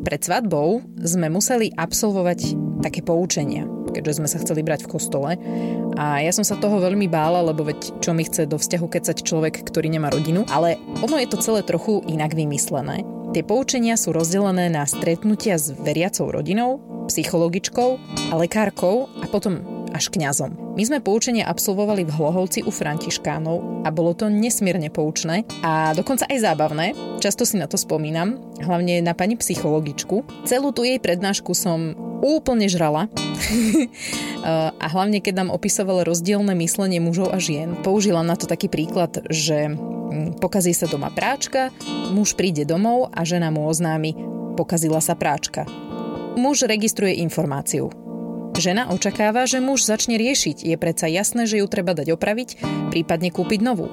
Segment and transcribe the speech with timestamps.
[0.00, 5.30] Pred svadbou sme museli absolvovať také poučenia, keďže sme sa chceli brať v kostole.
[6.00, 9.16] A ja som sa toho veľmi bála, lebo veď čo mi chce do vzťahu kecať
[9.20, 10.48] človek, ktorý nemá rodinu.
[10.48, 13.04] Ale ono je to celé trochu inak vymyslené.
[13.36, 17.90] Tie poučenia sú rozdelené na stretnutia s veriacou rodinou, psychologičkou
[18.32, 20.74] a lekárkou a potom až kňazom.
[20.78, 26.26] My sme poučenie absolvovali v Hlohovci u Františkánov a bolo to nesmierne poučné a dokonca
[26.30, 26.86] aj zábavné.
[27.18, 30.46] Často si na to spomínam, hlavne na pani psychologičku.
[30.46, 33.08] Celú tú jej prednášku som úplne žrala.
[34.84, 37.76] a hlavne, keď nám opisovala rozdielne myslenie mužov a žien.
[37.80, 41.72] Použila na to taký príklad, že mm, pokazí sa doma práčka,
[42.12, 44.16] muž príde domov a žena mu oznámi,
[44.56, 45.64] pokazila sa práčka.
[46.38, 47.99] Muž registruje informáciu.
[48.60, 50.68] Žena očakáva, že muž začne riešiť.
[50.68, 52.60] Je predsa jasné, že ju treba dať opraviť,
[52.92, 53.88] prípadne kúpiť novú.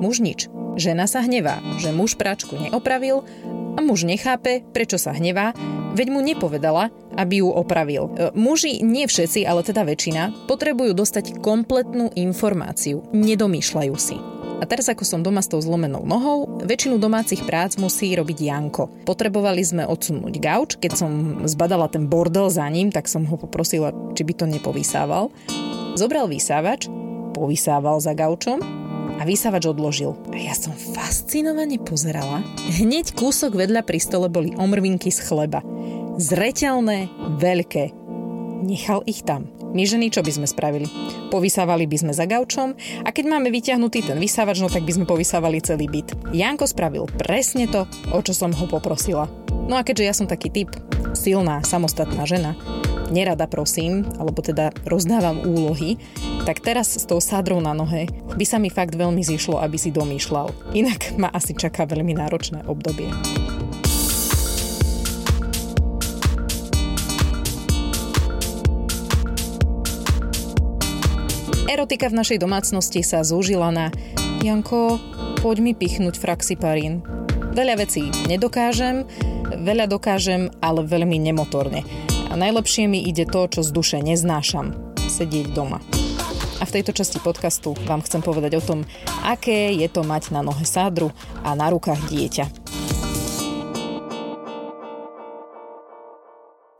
[0.00, 0.48] Muž nič.
[0.80, 3.28] Žena sa hnevá, že muž práčku neopravil
[3.76, 5.52] a muž nechápe, prečo sa hnevá,
[5.92, 8.08] veď mu nepovedala, aby ju opravil.
[8.16, 13.04] E, muži, nie všetci, ale teda väčšina, potrebujú dostať kompletnú informáciu.
[13.12, 14.16] Nedomýšľajú si.
[14.64, 18.88] A teraz ako som doma s tou zlomenou nohou, väčšinu domácich prác musí robiť Janko.
[19.04, 21.12] Potrebovali sme odsunúť gauč, keď som
[21.44, 25.28] zbadala ten bordel za ním, tak som ho poprosila, či by to nepovysával.
[26.00, 26.88] Zobral vysávač,
[27.36, 28.64] povysával za gaučom
[29.20, 30.16] a vysávač odložil.
[30.32, 32.40] A ja som fascinovane pozerala.
[32.80, 35.60] Hneď kúsok vedľa pri stole boli omrvinky z chleba.
[36.16, 37.92] Zreteľné, veľké.
[38.64, 39.53] Nechal ich tam.
[39.74, 40.86] My ženy čo by sme spravili?
[41.34, 45.10] Povysávali by sme za gaučom a keď máme vyťahnutý ten vysávač, no tak by sme
[45.10, 46.14] povysávali celý byt.
[46.30, 47.82] Janko spravil presne to,
[48.14, 49.26] o čo som ho poprosila.
[49.66, 50.70] No a keďže ja som taký typ,
[51.18, 52.54] silná, samostatná žena,
[53.10, 55.98] nerada prosím, alebo teda rozdávam úlohy,
[56.46, 58.06] tak teraz s tou sádrou na nohe
[58.38, 60.54] by sa mi fakt veľmi zišlo, aby si domýšľal.
[60.70, 63.10] Inak ma asi čaká veľmi náročné obdobie.
[71.74, 73.90] Erotika v našej domácnosti sa zúžila na
[74.46, 75.02] Janko,
[75.42, 77.02] poď mi pichnúť fraxiparín.
[77.50, 79.02] Veľa vecí nedokážem,
[79.58, 81.82] veľa dokážem, ale veľmi nemotorne.
[82.30, 84.70] A najlepšie mi ide to, čo z duše neznášam.
[85.10, 85.82] Sedieť doma.
[86.62, 88.86] A v tejto časti podcastu vám chcem povedať o tom,
[89.26, 91.10] aké je to mať na nohe sádru
[91.42, 92.46] a na rukách dieťa.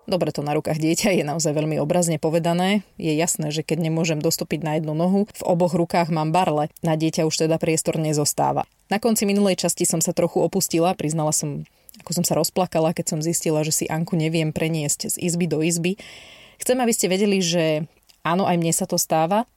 [0.05, 2.85] Dobre to na rukách dieťa je naozaj veľmi obrazne povedané.
[3.01, 6.69] Je jasné, že keď nemôžem dostúpiť na jednu nohu, v oboch rukách mám barle.
[6.85, 8.69] Na dieťa už teda priestor nezostáva.
[8.93, 11.65] Na konci minulej časti som sa trochu opustila, priznala som,
[12.05, 15.65] ako som sa rozplakala, keď som zistila, že si Anku neviem preniesť z izby do
[15.65, 15.97] izby.
[16.61, 17.89] Chcem, aby ste vedeli, že
[18.21, 19.49] áno, aj mne sa to stáva.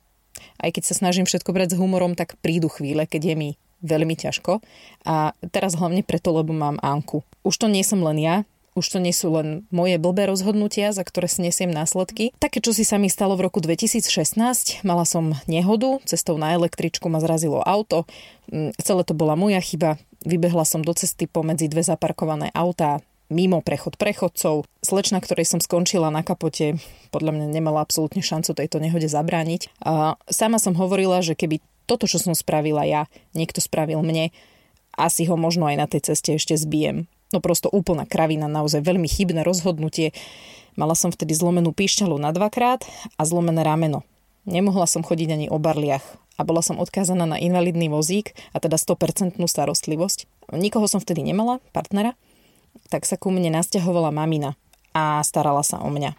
[0.63, 3.49] Aj keď sa snažím všetko brať s humorom, tak prídu chvíle, keď je mi
[3.83, 4.63] veľmi ťažko.
[5.03, 7.27] A teraz hlavne preto, lebo mám Anku.
[7.43, 8.35] Už to nie som len ja,
[8.77, 12.29] už to nie sú len moje blbé rozhodnutia, za ktoré snesiem následky.
[12.37, 17.09] Také, čo si sa mi stalo v roku 2016, mala som nehodu, cestou na električku
[17.09, 18.05] ma zrazilo auto,
[18.53, 23.59] mm, celé to bola moja chyba, vybehla som do cesty pomedzi dve zaparkované autá, mimo
[23.59, 24.63] prechod prechodcov.
[24.79, 26.79] Slečna, ktorej som skončila na kapote,
[27.11, 29.83] podľa mňa nemala absolútne šancu tejto nehode zabrániť.
[29.83, 34.31] A sama som hovorila, že keby toto, čo som spravila ja, niekto spravil mne,
[34.97, 37.07] asi ho možno aj na tej ceste ešte zbijem.
[37.35, 40.15] No prosto úplná kravina, naozaj veľmi chybné rozhodnutie.
[40.79, 42.87] Mala som vtedy zlomenú píšťalu na dvakrát
[43.19, 44.07] a zlomené rameno.
[44.47, 46.05] Nemohla som chodiť ani o barliach
[46.39, 50.47] a bola som odkázaná na invalidný vozík a teda 100% starostlivosť.
[50.55, 52.15] Nikoho som vtedy nemala, partnera,
[52.87, 54.55] tak sa ku mne nasťahovala mamina
[54.95, 56.15] a starala sa o mňa.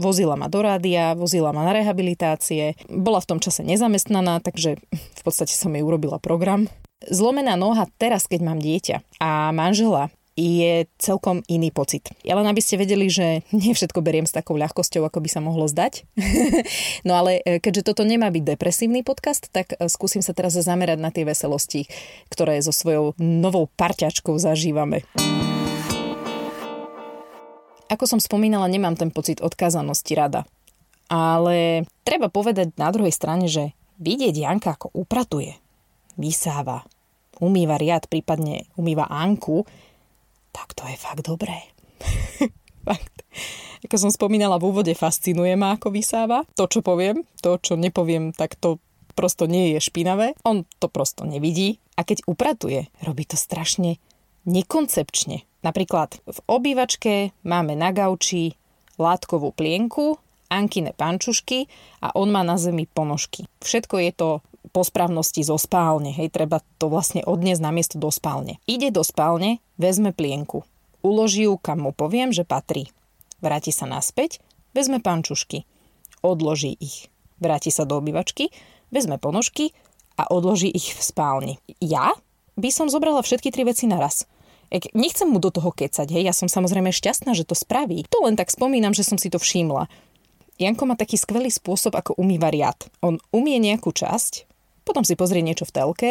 [0.00, 5.22] Vozila ma do rádia, vozila ma na rehabilitácie, bola v tom čase nezamestnaná, takže v
[5.26, 6.70] podstate som jej urobila program.
[7.04, 10.08] Zlomená noha teraz, keď mám dieťa a manžela,
[10.38, 12.10] je celkom iný pocit.
[12.22, 15.40] Ja len aby ste vedeli, že nie všetko beriem s takou ľahkosťou, ako by sa
[15.42, 16.06] mohlo zdať.
[17.06, 20.98] no ale e, keďže toto nemá byť depresívny podcast, tak e, skúsim sa teraz zamerať
[21.02, 21.90] na tie veselosti,
[22.30, 25.02] ktoré so svojou novou parťačkou zažívame.
[27.90, 30.46] Ako som spomínala, nemám ten pocit odkázanosti rada.
[31.10, 35.58] Ale treba povedať na druhej strane, že vidieť Janka ako upratuje,
[36.14, 36.86] vysáva,
[37.42, 39.66] umýva riad, prípadne umýva Anku,
[40.50, 41.70] tak to je fakt dobré.
[42.88, 43.24] fakt.
[43.80, 46.44] Ako som spomínala v úvode, fascinuje ma, ako vysáva.
[46.58, 48.76] To, čo poviem, to, čo nepoviem, tak to
[49.16, 50.36] prosto nie je špinavé.
[50.44, 51.80] On to prosto nevidí.
[51.96, 54.00] A keď upratuje, robí to strašne
[54.48, 55.44] nekoncepčne.
[55.60, 58.56] Napríklad v obývačke máme na gauči
[58.96, 60.16] látkovú plienku,
[60.48, 61.68] ankine pančušky
[62.04, 63.46] a on má na zemi ponožky.
[63.60, 64.28] Všetko je to
[64.70, 66.14] po správnosti zo spálne.
[66.14, 68.62] Hej, treba to vlastne odniesť na miesto do spálne.
[68.64, 70.62] Ide do spálne, vezme plienku.
[71.02, 72.88] Uloží ju, kam mu poviem, že patrí.
[73.40, 74.38] Vráti sa naspäť,
[74.76, 75.64] vezme pančušky.
[76.20, 77.08] Odloží ich.
[77.40, 78.52] Vráti sa do obývačky,
[78.92, 79.72] vezme ponožky
[80.20, 81.54] a odloží ich v spálni.
[81.80, 82.12] Ja
[82.60, 84.28] by som zobrala všetky tri veci naraz.
[84.70, 88.06] Ek, nechcem mu do toho kecať, hej, ja som samozrejme šťastná, že to spraví.
[88.12, 89.90] To len tak spomínam, že som si to všimla.
[90.60, 92.76] Janko má taký skvelý spôsob, ako umýva riad.
[93.00, 94.44] On umie nejakú časť,
[94.90, 96.10] potom si pozrie niečo v telke,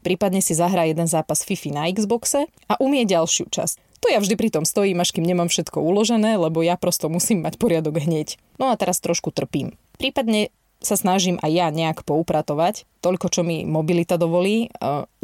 [0.00, 4.00] prípadne si zahrá jeden zápas FIFA na Xboxe a umie ďalšiu časť.
[4.00, 7.44] To ja vždy pri tom stojím, až kým nemám všetko uložené, lebo ja prosto musím
[7.44, 8.40] mať poriadok hneď.
[8.56, 9.76] No a teraz trošku trpím.
[10.00, 10.48] Prípadne
[10.84, 14.68] sa snažím aj ja nejak poupratovať, toľko, čo mi mobilita dovolí.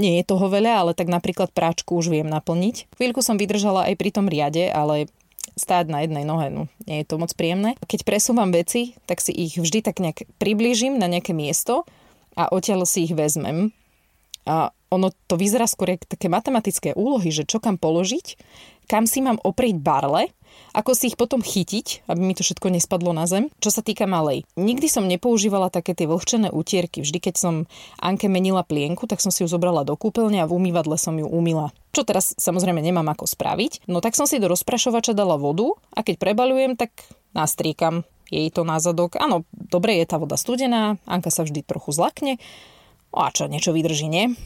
[0.00, 2.88] Nie je toho veľa, ale tak napríklad práčku už viem naplniť.
[2.96, 5.12] Chvíľku som vydržala aj pri tom riade, ale
[5.60, 7.76] stáť na jednej nohe, no nie je to moc príjemné.
[7.84, 11.84] Keď presúvam veci, tak si ich vždy tak nejak priblížim na nejaké miesto
[12.36, 13.72] a odtiaľ si ich vezmem.
[14.48, 18.34] A ono to vyzerá skôr také matematické úlohy, že čo kam položiť,
[18.90, 20.34] kam si mám oprieť barle
[20.70, 23.50] ako si ich potom chytiť, aby mi to všetko nespadlo na zem.
[23.58, 27.02] Čo sa týka malej, nikdy som nepoužívala také tie vlhčené utierky.
[27.02, 27.54] Vždy, keď som
[27.98, 31.26] Anke menila plienku, tak som si ju zobrala do kúpeľne a v umývadle som ju
[31.26, 31.74] umila.
[31.90, 33.90] Čo teraz samozrejme nemám ako spraviť.
[33.90, 36.94] No tak som si do rozprašovača dala vodu a keď prebalujem, tak
[37.34, 39.18] nastriekam jej to na zadok.
[39.18, 42.38] Áno, dobre je tá voda studená, Anka sa vždy trochu zlakne,
[43.10, 44.38] a čo, niečo vydrží, nie?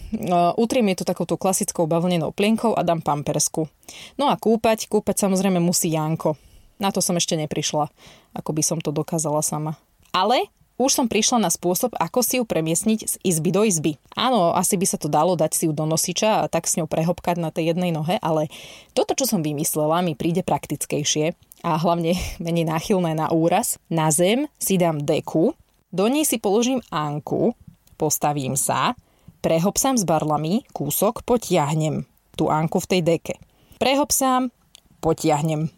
[0.56, 3.68] Utriem je to takouto klasickou bavlnenou plienkou a dám pampersku.
[4.16, 6.40] No a kúpať, kúpať samozrejme musí Janko.
[6.80, 7.92] Na to som ešte neprišla,
[8.32, 9.76] ako by som to dokázala sama.
[10.16, 10.48] Ale
[10.78, 13.98] už som prišla na spôsob, ako si ju premiesniť z izby do izby.
[14.18, 16.90] Áno, asi by sa to dalo dať si ju do nosiča a tak s ňou
[16.90, 18.50] prehopkať na tej jednej nohe, ale
[18.92, 23.78] toto, čo som vymyslela, mi príde praktickejšie a hlavne menej náchylné na úraz.
[23.86, 25.54] Na zem si dám deku,
[25.94, 27.54] do nej si položím Anku,
[27.94, 28.98] Postavím sa,
[29.38, 32.02] prehopsám s barlami, kúsok, potiahnem
[32.34, 33.34] tú Anku v tej deke.
[33.78, 34.50] Prehopsám,
[34.98, 35.70] potiahnem.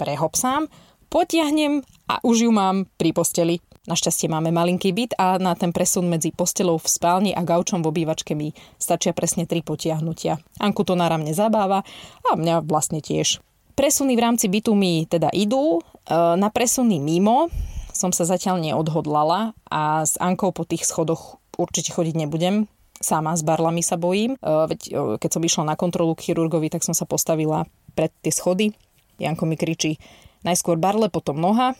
[0.00, 0.72] Prehopsám,
[1.12, 3.60] potiahnem a už ju mám pri posteli.
[3.88, 7.88] Našťastie máme malinký byt a na ten presun medzi postelou v spálni a gaučom v
[7.88, 10.36] obývačke mi stačia presne tri potiahnutia.
[10.60, 11.88] Anku to náramne zabáva
[12.28, 13.40] a mňa vlastne tiež.
[13.72, 17.48] Presuny v rámci bytu mi teda idú, e, na presuny mimo
[17.96, 22.68] som sa zatiaľ neodhodlala a s Ankou po tých schodoch určite chodiť nebudem.
[23.00, 24.36] Sama s barlami sa bojím.
[24.36, 24.38] E,
[24.68, 27.64] veď e, keď som išla na kontrolu k chirurgovi, tak som sa postavila
[27.96, 28.76] pred tie schody.
[29.16, 29.96] Janko mi kričí
[30.44, 31.72] najskôr barle, potom noha.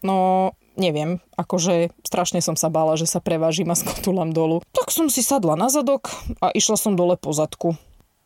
[0.00, 0.48] No,
[0.80, 4.64] neviem, akože strašne som sa bála, že sa prevážim a skotulám dolu.
[4.72, 6.08] Tak som si sadla na zadok
[6.40, 7.76] a išla som dole po zadku.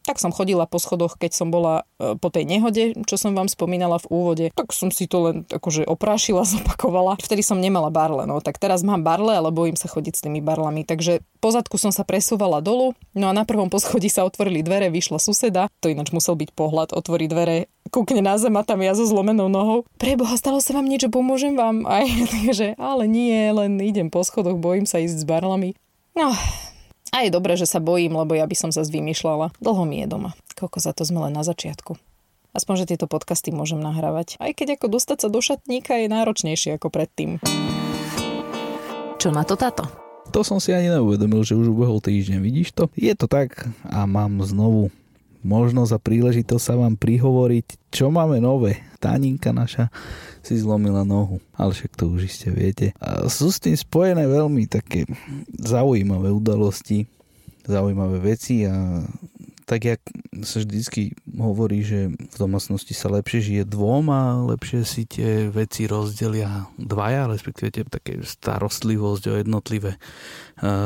[0.05, 3.49] Tak som chodila po schodoch, keď som bola e, po tej nehode, čo som vám
[3.49, 4.47] spomínala v úvode.
[4.53, 7.17] Tak som si to len akože oprášila, zopakovala.
[7.19, 10.45] Vtedy som nemala barle, no tak teraz mám barle, ale bojím sa chodiť s tými
[10.45, 10.85] barlami.
[10.85, 14.93] Takže po zadku som sa presúvala dolu, no a na prvom poschodí sa otvorili dvere,
[14.93, 15.73] vyšla suseda.
[15.81, 19.49] To ináč musel byť pohľad, otvorí dvere, kúkne na zem a tam ja so zlomenou
[19.49, 19.89] nohou.
[19.97, 21.85] Preboha, stalo sa vám niečo, pomôžem vám?
[21.89, 25.77] Aj, takže, ale nie, len idem po schodoch, bojím sa ísť s barlami.
[26.15, 26.31] No,
[27.15, 29.55] a je dobré, že sa bojím, lebo ja by som sa zvymýšľala.
[29.63, 30.35] Dlho mi je doma.
[30.59, 31.95] Koľko za to sme len na začiatku.
[32.51, 34.35] Aspoň, že tieto podcasty môžem nahrávať.
[34.43, 37.39] Aj keď ako dostať sa do šatníka je náročnejšie ako predtým.
[39.23, 39.87] Čo na to táto?
[40.35, 42.43] To som si ani neuvedomil, že už ubehol týždeň.
[42.43, 42.91] Vidíš to?
[42.99, 44.91] Je to tak a mám znovu
[45.45, 48.81] možnosť a príležitosť sa vám prihovoriť, čo máme nové.
[48.99, 49.93] Táninka naša
[50.41, 52.97] si zlomila nohu, ale však to už iste viete.
[53.01, 55.05] A sú s tým spojené veľmi také
[55.61, 57.05] zaujímavé udalosti,
[57.65, 59.05] zaujímavé veci a
[59.65, 60.01] tak jak
[60.45, 65.89] sa vždycky hovorí, že v domácnosti sa lepšie žije dvom a lepšie si tie veci
[65.89, 69.97] rozdelia dvaja, respektíve tie také starostlivosť o jednotlivé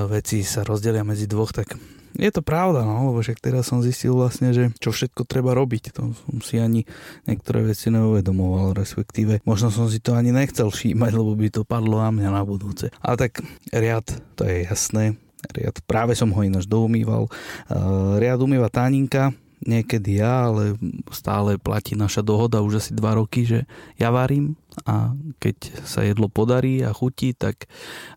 [0.06, 1.74] veci sa rozdelia medzi dvoch, tak
[2.18, 5.94] je to pravda, no, lebo však teraz som zistil vlastne, že čo všetko treba robiť.
[5.94, 6.82] To som si ani
[7.30, 12.02] niektoré veci neuvedomoval, respektíve možno som si to ani nechcel všímať, lebo by to padlo
[12.02, 12.90] na mňa na budúce.
[12.98, 13.38] Ale tak
[13.70, 15.14] riad, to je jasné.
[15.54, 17.30] Riad, práve som ho ináč doumýval.
[17.70, 19.30] Uh, riad umýva táninka,
[19.62, 20.74] niekedy ja, ale
[21.14, 23.62] stále platí naša dohoda už asi dva roky, že
[23.94, 27.66] ja varím a keď sa jedlo podarí a chutí, tak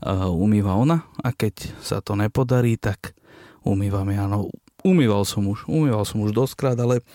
[0.02, 3.14] uh, umýva ona a keď sa to nepodarí, tak
[3.66, 4.26] umývam ja.
[4.26, 4.50] No,
[4.82, 7.06] umýval som už, umýval som už doskrát, ale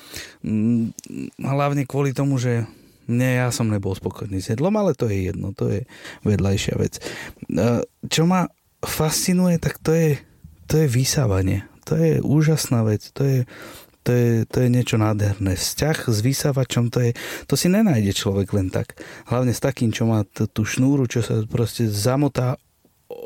[0.43, 0.95] mm,
[1.43, 2.67] hlavne kvôli tomu, že
[3.07, 5.87] mne ja som nebol spokojný s jedlom, ale to je jedno, to je
[6.27, 6.99] vedľajšia vec.
[6.99, 7.03] E,
[8.11, 8.51] čo ma
[8.83, 10.19] fascinuje, tak to je,
[10.67, 11.67] to je vysávanie.
[11.87, 13.39] To je úžasná vec, to je,
[14.03, 15.55] to je, to je niečo nádherné.
[15.55, 17.11] Vzťah s vysávačom, to, je,
[17.47, 18.99] to si nenájde človek len tak.
[19.31, 22.59] Hlavne s takým, čo má t- tú šnúru, čo sa proste zamotá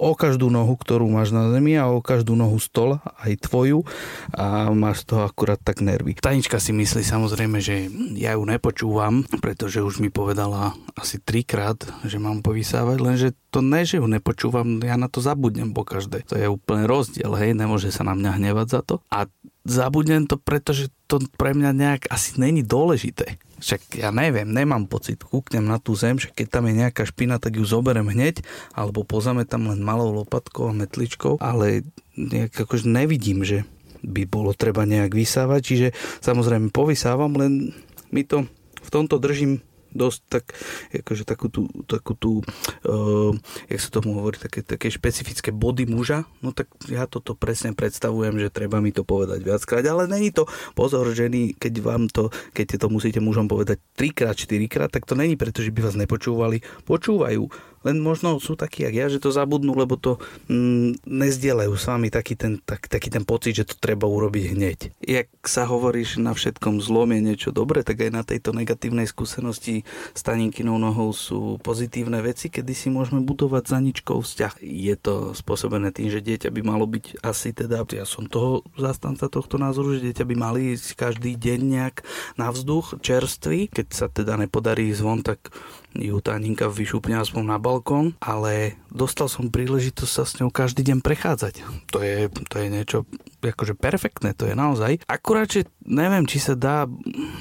[0.01, 3.85] o každú nohu, ktorú máš na zemi a o každú nohu stola, aj tvoju
[4.33, 6.17] a máš to akurát tak nervy.
[6.17, 11.77] Tanička si myslí samozrejme, že ja ju nepočúvam, pretože už mi povedala asi trikrát,
[12.09, 16.25] že mám povysávať, lenže to ne, že ju nepočúvam, ja na to zabudnem po každej.
[16.33, 18.95] To je úplne rozdiel, hej, nemôže sa na mňa hnevať za to.
[19.13, 19.29] A
[19.65, 23.37] zabudnem to, pretože to pre mňa nejak asi není dôležité.
[23.61, 27.37] Však ja neviem, nemám pocit, kúknem na tú zem, že keď tam je nejaká špina,
[27.37, 28.41] tak ju zoberem hneď,
[28.73, 31.85] alebo pozame tam len malou lopatkou a metličkou, ale
[32.17, 33.69] nejak akože nevidím, že
[34.01, 35.89] by bolo treba nejak vysávať, čiže
[36.25, 37.77] samozrejme povysávam, len
[38.09, 38.49] mi to
[38.81, 39.61] v tomto držím
[39.93, 40.45] dosť tak,
[40.93, 42.41] akože takú tú, takú tú
[42.87, 43.33] uh,
[43.67, 48.39] jak sa tomu hovorí, také, také špecifické body muža, no tak ja toto presne predstavujem,
[48.39, 52.81] že treba mi to povedať viackrát, ale není to pozor ženy, keď vám to, keď
[52.81, 57.43] to musíte mužom povedať trikrát, štyrikrát, tak to není preto, že by vás nepočúvali, počúvajú,
[57.87, 60.21] len možno sú takí, jak ja, že to zabudnú, lebo to
[60.53, 64.79] mm, nezdielajú s vami taký ten, tak, taký ten pocit, že to treba urobiť hneď.
[65.01, 69.89] Jak sa hovoríš na všetkom zlom je niečo dobré, tak aj na tejto negatívnej skúsenosti
[70.13, 74.61] s taninkinou nohou sú pozitívne veci, kedy si môžeme budovať za ničkou vzťah.
[74.61, 79.33] Je to spôsobené tým, že dieťa by malo byť asi teda, ja som toho zastanca
[79.33, 81.97] tohto názoru, že dieťa by mali ísť každý deň nejak
[82.37, 83.73] na vzduch čerstvý.
[83.73, 85.49] Keď sa teda nepodarí zvon, tak
[85.95, 91.03] ju Taninka vyšupne aspoň na balkón, ale dostal som príležitosť sa s ňou každý deň
[91.03, 91.55] prechádzať.
[91.91, 92.99] To je, to je niečo
[93.43, 95.03] akože perfektné, to je naozaj.
[95.11, 96.87] Akurát, že neviem, či sa dá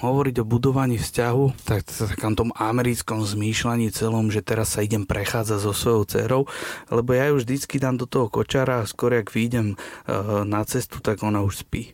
[0.01, 5.59] hovoriť o budovaní vzťahu, tak takom tom americkom zmýšľaní celom, že teraz sa idem prechádzať
[5.59, 6.41] so svojou dcerou,
[6.89, 11.03] lebo ja ju vždycky dám do toho kočara a skôr ak vyjdem uh, na cestu,
[11.03, 11.93] tak ona už spí.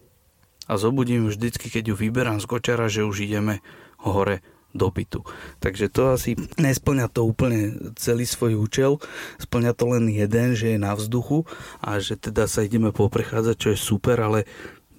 [0.65, 3.61] A zobudím vždycky, keď ju vyberám z kočara, že už ideme
[4.01, 4.41] hore
[4.75, 5.23] dopytu.
[5.63, 8.99] Takže to asi nesplňa to úplne celý svoj účel,
[9.39, 11.47] splňa to len jeden, že je na vzduchu
[11.79, 14.43] a že teda sa ideme poprechádzať, čo je super, ale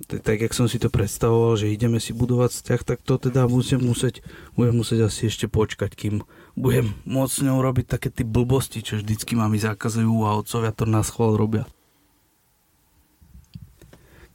[0.07, 3.85] tak, jak som si to predstavoval, že ideme si budovať vzťah, tak to teda musím
[3.89, 4.21] musieť,
[4.53, 6.21] budem musieť asi ešte počkať, kým
[6.53, 10.85] budem môcť s ňou robiť také tie blbosti, čo vždycky mami zakazujú a otcovia to
[10.85, 11.65] na schvál robia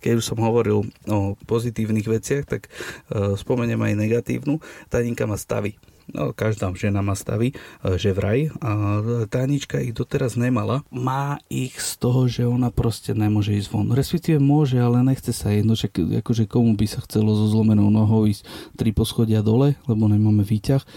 [0.01, 4.57] keď už som hovoril o pozitívnych veciach, tak uh, spomeniem aj negatívnu.
[4.89, 5.77] Taninka má stavy.
[6.11, 8.51] No, každá žena má stavy, e, že vraj.
[8.59, 9.01] A
[9.31, 10.83] Tánička ich doteraz nemala.
[10.91, 13.87] Má ich z toho, že ona proste nemôže ísť von.
[13.91, 18.27] Respektíve môže, ale nechce sa jedno, že akože komu by sa chcelo so zlomenou nohou
[18.27, 18.43] ísť
[18.75, 20.87] tri poschodia dole, lebo nemáme výťah, e,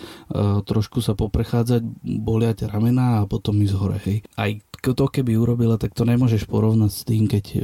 [0.66, 3.99] trošku sa poprechádzať, boliať ramena a potom ísť hore.
[4.02, 4.26] Hej.
[4.35, 4.50] Aj
[4.92, 7.59] to keby urobila, tak to nemôžeš porovnať s tým, keď e,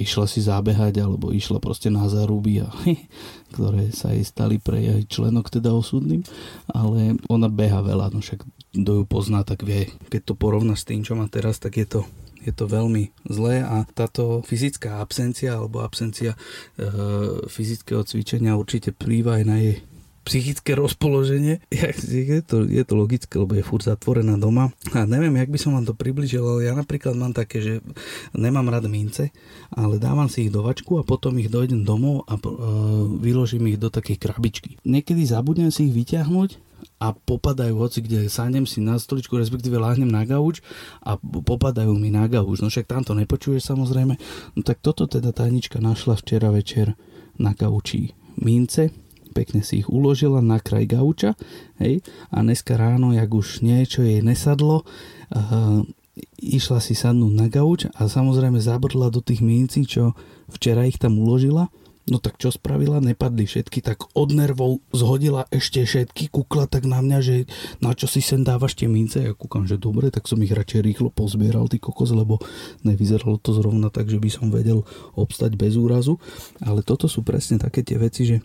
[0.00, 2.72] išla si zábehať alebo išla proste na zaruby, a,
[3.52, 6.24] ktoré sa jej stali pre jej členok teda osudným,
[6.72, 8.42] ale ona beha veľa, no však
[8.72, 9.92] kto ju pozná, tak vie.
[10.08, 12.00] Keď to porovná s tým, čo má teraz, tak je to
[12.42, 16.38] je to veľmi zlé a táto fyzická absencia alebo absencia e,
[17.46, 19.78] fyzického cvičenia určite plýva aj na jej
[20.22, 21.62] psychické rozpoloženie.
[22.12, 24.70] Je to, je to logické, lebo je furt zatvorená doma.
[24.94, 27.72] A neviem, jak by som vám to približil, ale ja napríklad mám také, že
[28.36, 29.34] nemám rád mince,
[29.74, 32.42] ale dávam si ich do vačku a potom ich dojdem domov a uh,
[33.18, 34.70] vyložím ich do takej krabičky.
[34.86, 40.10] Niekedy zabudnem si ich vyťahnuť a popadajú hoci kde sáhnem si na stoličku, respektíve láhnem
[40.10, 40.62] na gauč
[41.02, 42.62] a popadajú mi na gauč.
[42.62, 44.14] No však tam to nepočuješ samozrejme.
[44.54, 46.94] No tak toto teda tajnička našla včera večer
[47.38, 48.90] na gauči mince
[49.32, 51.34] pekne si ich uložila na kraj gauča,
[51.80, 54.84] hej, a dneska ráno, jak už niečo jej nesadlo,
[55.32, 55.82] uh,
[56.38, 60.12] išla si sadnúť na gauč a samozrejme zabrdla do tých mincí, čo
[60.52, 61.72] včera ich tam uložila,
[62.02, 62.98] No tak čo spravila?
[62.98, 67.36] Nepadli všetky, tak od nervov zhodila ešte všetky, kukla tak na mňa, že
[67.78, 69.22] na čo si sem dávaš tie mince?
[69.22, 72.42] Ja kúkam, že dobre, tak som ich radšej rýchlo pozbieral, ty kokos, lebo
[72.82, 74.82] nevyzeralo to zrovna tak, že by som vedel
[75.14, 76.18] obstať bez úrazu.
[76.58, 78.36] Ale toto sú presne také tie veci, že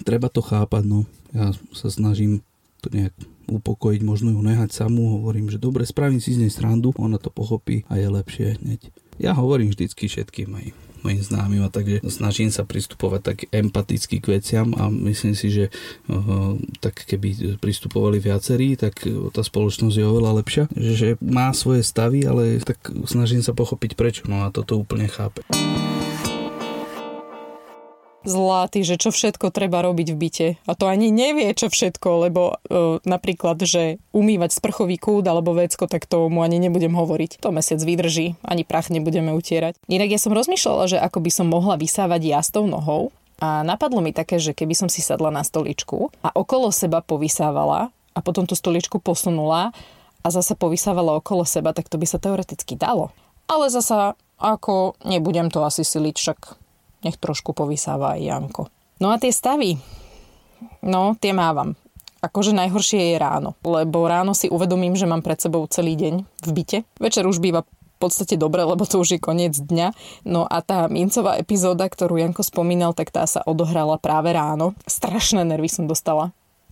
[0.00, 1.04] treba to chápať, no.
[1.36, 2.40] Ja sa snažím
[2.80, 3.14] to nejak
[3.46, 7.28] upokojiť, možno ju nehať samú, hovorím, že dobre, spravím si z nej srandu, ona to
[7.28, 8.90] pochopí a je lepšie hneď.
[9.20, 10.66] Ja hovorím vždycky všetkým aj
[11.02, 15.64] mojim známym a takže snažím sa pristupovať tak empaticky k veciam a myslím si, že
[16.08, 19.02] uh, tak keby pristupovali viacerí, tak
[19.34, 22.78] tá spoločnosť je oveľa lepšia, že má svoje stavy, ale tak
[23.10, 25.42] snažím sa pochopiť prečo, no a toto úplne chápe
[28.24, 30.48] zlatý, že čo všetko treba robiť v byte.
[30.66, 35.86] A to ani nevie, čo všetko, lebo e, napríklad, že umývať sprchový kút alebo vecko,
[35.86, 37.42] tak to mu ani nebudem hovoriť.
[37.42, 39.78] To mesiac vydrží, ani prach nebudeme utierať.
[39.86, 43.14] Inak ja som rozmýšľala, že ako by som mohla vysávať ja s tou nohou.
[43.42, 47.90] A napadlo mi také, že keby som si sadla na stoličku a okolo seba povysávala
[48.14, 49.74] a potom tú stoličku posunula
[50.22, 53.10] a zase povysávala okolo seba, tak to by sa teoreticky dalo.
[53.50, 56.38] Ale zasa ako nebudem to asi siliť, však
[57.02, 58.62] nech trošku povysáva aj Janko.
[59.02, 59.78] No a tie stavy,
[60.82, 61.74] no tie mávam.
[62.22, 66.50] Akože najhoršie je ráno, lebo ráno si uvedomím, že mám pred sebou celý deň v
[66.54, 66.78] byte.
[67.02, 69.90] Večer už býva v podstate dobre, lebo to už je koniec dňa.
[70.22, 74.78] No a tá mincová epizóda, ktorú Janko spomínal, tak tá sa odohrala práve ráno.
[74.86, 76.30] Strašné nervy som dostala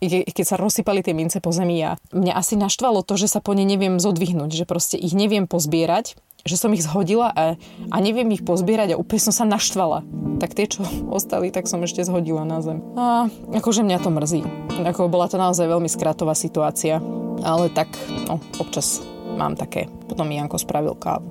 [0.08, 3.52] keď sa rozsypali tie mince po zemi a mňa asi naštvalo to, že sa po
[3.52, 7.56] ne neviem zodvihnúť, že proste ich neviem pozbierať, že som ich zhodila a,
[7.90, 10.04] a neviem ich pozbierať a úplne som sa naštvala.
[10.40, 10.84] Tak tie, čo
[11.16, 12.80] ostali, tak som ešte zhodila na zem.
[12.96, 14.42] A akože mňa to mrzí.
[14.88, 17.02] Ako bola to naozaj veľmi skratová situácia.
[17.40, 17.88] Ale tak,
[18.28, 19.00] no, občas
[19.36, 19.88] mám také.
[20.08, 21.28] Potom mi Janko spravil kávu.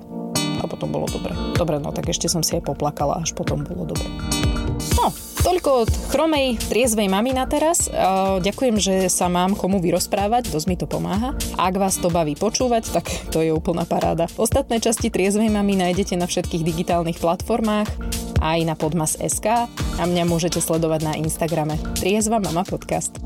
[0.60, 1.32] A potom bolo dobre.
[1.56, 4.10] Dobre, no tak ešte som si aj poplakala, až potom bolo dobre.
[4.96, 5.12] No,
[5.44, 7.88] toľko od chromej, triezvej mamy na teraz.
[8.40, 11.36] Ďakujem, že sa mám komu vyrozprávať, dosť mi to pomáha.
[11.56, 14.28] Ak vás to baví počúvať, tak to je úplná paráda.
[14.36, 17.88] Ostatné časti triezvej mamy nájdete na všetkých digitálnych platformách
[18.40, 19.68] aj na podmas.sk
[20.00, 23.16] a mňa môžete sledovať na Instagrame Triezva Mama Podcast.